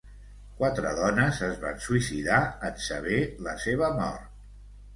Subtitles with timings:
[0.61, 2.41] Quatre dones es van suïcidar
[2.73, 4.29] en saber la seva mort.